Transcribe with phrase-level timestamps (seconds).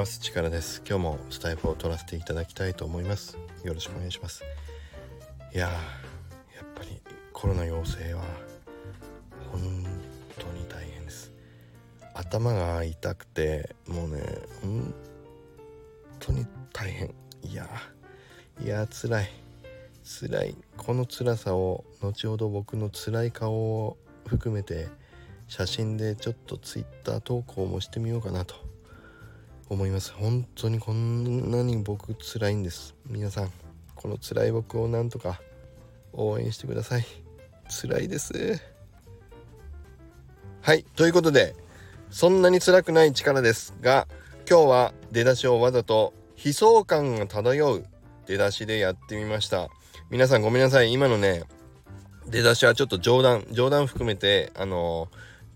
[0.00, 0.18] ます。
[0.20, 0.82] 力です。
[0.88, 3.36] 今日もスタイフを取らせていただきたいと思います。
[3.64, 4.42] よろしくお願いします。
[5.54, 5.72] いやや
[6.62, 7.02] っぱり
[7.34, 8.22] コロナ陽性は
[9.52, 9.60] 本
[10.38, 11.30] 当に大変です。
[12.14, 14.22] 頭が痛くてもうね
[14.62, 14.94] 本
[16.18, 17.14] 当に大変。
[17.42, 17.68] いや
[18.64, 19.28] いや辛い。
[20.02, 20.56] 辛い。
[20.78, 24.88] この辛さを後ほど僕の辛い顔を含めて
[25.46, 28.69] 写真でちょっと Twitter 投稿もしてみようかなと。
[29.70, 30.12] 思います。
[30.12, 32.96] 本当にこんなに僕辛いんです。
[33.06, 33.52] 皆さん
[33.94, 35.40] この辛い僕をなんとか
[36.12, 37.06] 応援してください。
[37.68, 38.60] 辛いです。
[40.60, 41.54] はいということで
[42.10, 44.08] そんなに辛くない力ですが
[44.48, 46.12] 今日は出だしをわざと
[46.44, 47.84] 悲壮感が漂う
[48.26, 49.68] 出だしでやってみました。
[50.10, 50.92] 皆さんごめんなさい。
[50.92, 51.44] 今のね
[52.26, 55.08] 出だしはちょっと冗談冗談含めてあの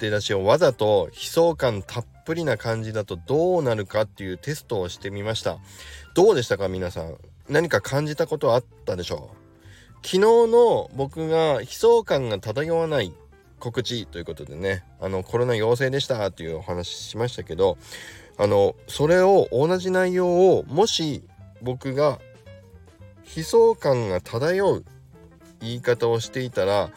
[0.00, 5.58] 出だしをわざと悲壮感たっぷりな感じだとどうなるかっていうテストをしてみました。
[6.14, 7.16] どうでしたか皆さん？
[7.48, 9.36] 何か感じたことあったでしょう？
[10.02, 13.12] 昨日の僕が悲壮感が漂わない
[13.58, 17.76] 告知ということでねあのコロナ陽性でしたっていうお話しましたけど
[18.38, 21.22] あのそれを同じ内容をもし
[21.60, 22.18] 僕が
[23.36, 24.84] 悲壮感が漂う
[25.60, 26.90] 言い方をしていたら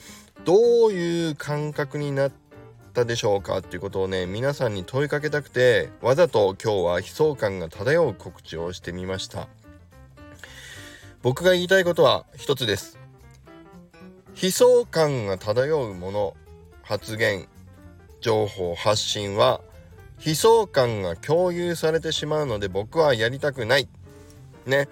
[0.46, 0.56] ど
[0.88, 2.32] ういう感覚になっ
[2.94, 9.48] たでしょうかっていうことをね皆さんに問いかけたくてわざと今日は悲壮感が漂う告知をしてみました。
[11.22, 13.00] 僕が言いたいことは一つです。
[14.42, 16.36] 悲壮感が漂うもの
[16.82, 17.48] 発言
[18.22, 19.62] 情報発信は
[20.26, 23.88] 悲壮感が共有されてしまうので僕はやりたくない。
[24.66, 24.88] ね。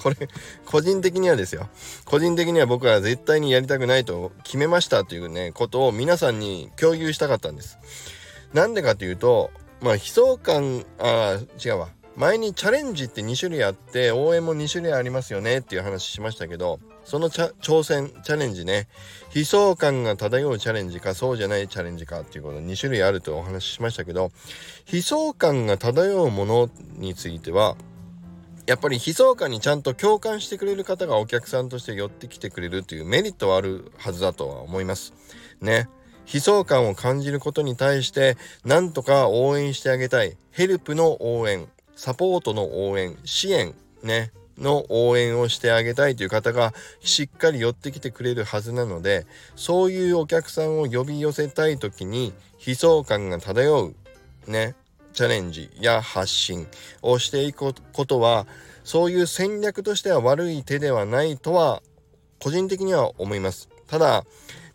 [0.00, 0.16] これ
[0.64, 1.68] 個人的にはですよ。
[2.06, 7.78] 個人的には僕は絶対にやりたくないと決めましたというねことを皆さんに共有したかったんです。
[8.54, 11.88] なんでかというとまあ悲壮感あ違うわ。
[12.16, 18.88] 前にチャレンジって2種類あって応援も2種類ありますよねっていう話しましたけどその挑戦チャレンジね。
[19.34, 24.32] 悲壮感が漂うチャレンジかそうじゃないチャレンジかっていうこと2種類あるとお話ししましたけど
[24.92, 27.76] 悲壮感が漂うものについては
[28.70, 35.12] やっぱり悲壮感にちゃんと共感してくれる方がお客さんとして寄ってきてくれるというメリットはあるはずだとは思います。
[35.60, 35.88] ね。
[36.32, 40.36] 悲壮感を感じることに対してなんとか応援してあげたい。
[40.52, 41.66] ヘルプの応援。
[41.96, 43.18] サポートの応援。
[43.24, 43.74] 支援。
[44.04, 44.30] ね。
[44.56, 49.26] の応援をしてあげたいという方がしっかり寄ってきてくれるはずなので
[49.56, 53.94] そういうお客さんを呼び寄せたい時に悲壮感が漂う。
[54.46, 54.76] ね。
[55.12, 56.66] チャレンジや発信
[57.02, 58.46] をしていくことは
[58.84, 61.82] そういう戦略としては悪い手ではないとは
[62.38, 63.68] 個人的には思います。
[63.86, 64.24] ただ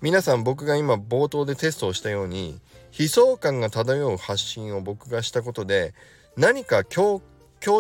[0.02, 2.60] 皆さん僕が今冒頭でテストをしたように
[2.98, 5.94] 悲壮感が漂う発信を僕がしたことで
[6.38, 7.22] 何か共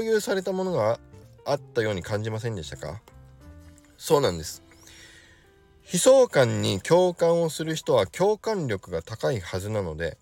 [0.01, 0.99] 有されたものが
[1.45, 3.01] あったように感じませんでしたか？
[3.97, 4.63] そうなんです。
[5.93, 10.17] 悲壮感に共感をする人は共感力が高いはずなので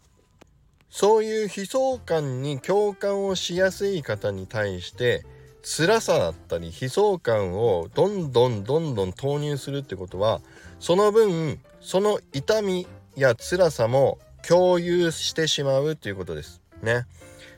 [0.96, 5.26] そういう悲壮感に共感をしやすい方に対して
[5.64, 10.40] 辛さだったり悲壮感をどんどんどんどん投入するってことは
[10.80, 17.08] その分その痛みや辛さも共有してしまうということですね。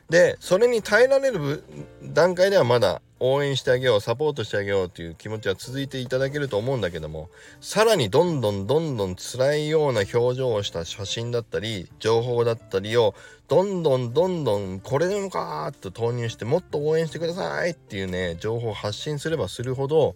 [0.08, 1.62] でそれに耐えられる
[2.02, 13.14] 段階ではまだ応援してあげようサポートしてあげようという気持ちは続いていただけると思うんだけどもさらにどんどんどんどん辛いような表情をした写真だったり情報だったりを
[13.48, 20.14] どんどんどんどんこれでもかーっと投入してもっと応援してくださいっていうね情報を発信すればするほど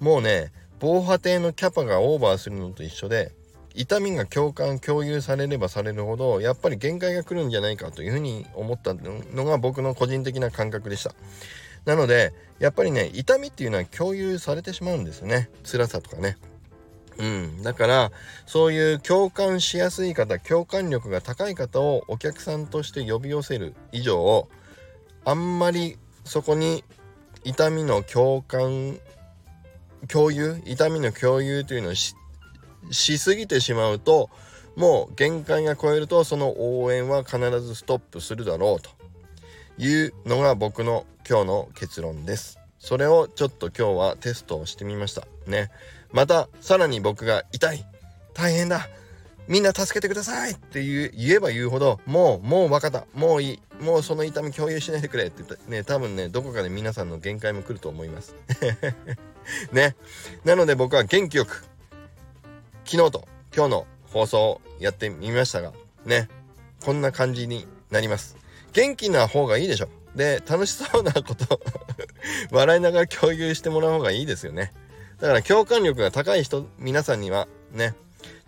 [0.00, 3.32] もうね防波堤のキャパがオーバーするのと一緒で
[3.74, 11.14] 痛みが共感共有されればされるほどやっぱり限界が来るんじゃないかというふうに思ったのが僕の個人的な感覚でした。
[11.84, 15.50] なのでやっぱりね痛みっていうのは共有されてしまうんですよね。
[15.64, 16.36] 辛さとかね。
[17.18, 17.62] うん。
[17.62, 18.12] だから
[18.46, 24.48] そういう共感しやすい方共感力が高い方をお客さんとして呼び寄せる以上
[25.24, 26.84] あんまりそこに
[27.44, 28.98] 痛みの共感
[30.08, 32.14] 共有痛みの共有というのをし
[32.90, 34.30] しすぎてしまうと
[34.76, 38.90] もう限界が超えるとその応援は必ずストップするだろうと。
[39.82, 42.60] いうのが僕の今日の結論です。
[42.78, 45.26] それをちょっと今日はテストをしてみました。
[45.48, 45.70] ね。
[46.12, 47.84] またさらに僕が痛い。
[48.32, 48.88] 大変だ。
[49.48, 53.06] みんな助けてくださいって言えば言うほどもうもう分かった。
[53.12, 53.60] もういい。
[53.82, 55.56] もうその痛み共有しないでくれってった。
[55.68, 58.36] ね多分ねどこかで皆さんの限界も来ると思います。
[59.72, 59.96] ね。
[60.44, 61.64] なので僕は元気よく
[62.84, 65.72] 昨日と今日の放送をやってみましたが
[66.04, 66.28] ね。
[66.84, 68.41] こんな感じになります。
[68.72, 69.88] 元気な方がいいでしょ。
[70.14, 71.60] で楽しそうなこと
[72.52, 74.72] 笑いながら共有してもらう方がいいですよね。
[75.20, 77.94] だから共感力が高い人皆さんにはね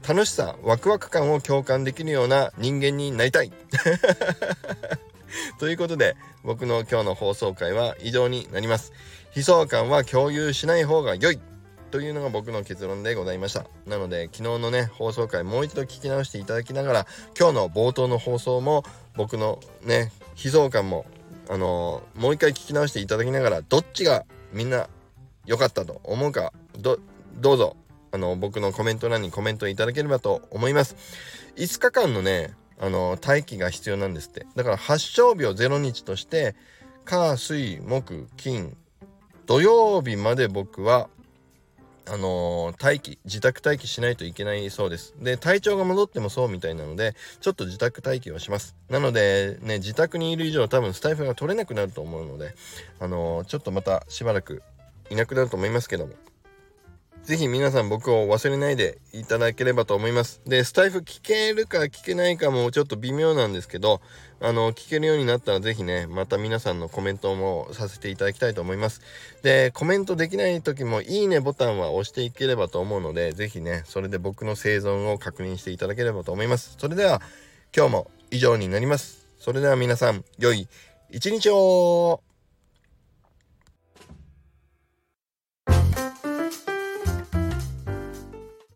[0.06, 3.52] 楽しさワクワク感を共感できるような人間になりたい。
[5.58, 8.92] ということで僕の今日の放送回は以上になります。
[9.34, 11.40] 悲壮感は共有しない方が良い。
[11.90, 13.64] というのが僕の結論でございました。
[13.86, 17.06] なので昨日のね放送回もう一度聞き直していただきながら
[17.38, 18.84] 今日の冒頭の放送も
[19.16, 21.06] 僕のね悲壮感も
[21.48, 24.88] あのー、もう一回聞き直していただきながらどっちがみんな
[25.46, 26.98] 良かったと思うかど
[27.52, 27.76] うぞ
[28.12, 30.96] あの僕のコメント欄にコメントいただければと思います。
[31.56, 34.46] 5日間のねあの待機が必要なんですって。
[34.54, 36.54] だから発症日を0日として
[37.04, 38.76] 火水木金
[39.46, 41.08] 土曜日まで僕は
[42.06, 45.14] あのー、待機自宅待機しないといけないそうです。
[45.20, 48.76] で体調が戻ってもそうみたいなのでちょっと自宅待機をします。
[48.90, 52.54] なのでね自宅にいる以上多分スタイフが取れなくなると思うので
[53.00, 54.62] あのー、ちょっとまたしばらく
[55.10, 56.12] いなくなると思いますけども。
[57.24, 60.42] ぜひ皆さん僕を忘れないでいただければと思います。
[60.46, 64.02] で、スタイフ聞けるか聞けないかもちょっと微妙なんですけど、
[64.40, 69.00] あの、聞けるようになったらぜひね、また皆さんのコメントもさせていただきたいと思います。
[69.42, 76.76] で、コメントできない時もいいねボタンは押していければと思うので、ぜひね、それで僕の生存を確認していただければと思います。
[76.78, 77.22] それでは、
[77.74, 79.26] 今日も以上になります。
[79.38, 80.68] それでは皆さん、良い
[81.10, 82.20] 一日を